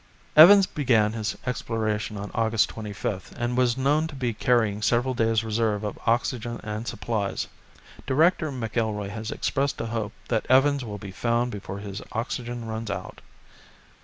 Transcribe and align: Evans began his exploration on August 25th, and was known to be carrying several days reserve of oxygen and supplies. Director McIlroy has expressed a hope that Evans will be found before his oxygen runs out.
Evans 0.35 0.65
began 0.65 1.13
his 1.13 1.37
exploration 1.45 2.17
on 2.17 2.31
August 2.33 2.73
25th, 2.73 3.33
and 3.37 3.55
was 3.55 3.77
known 3.77 4.07
to 4.07 4.15
be 4.15 4.33
carrying 4.33 4.81
several 4.81 5.13
days 5.13 5.43
reserve 5.43 5.83
of 5.83 5.99
oxygen 6.07 6.59
and 6.63 6.87
supplies. 6.87 7.45
Director 8.07 8.51
McIlroy 8.51 9.09
has 9.11 9.29
expressed 9.29 9.79
a 9.79 9.85
hope 9.85 10.13
that 10.27 10.47
Evans 10.49 10.83
will 10.83 10.97
be 10.97 11.11
found 11.11 11.51
before 11.51 11.77
his 11.77 12.01
oxygen 12.13 12.65
runs 12.65 12.89
out. 12.89 13.21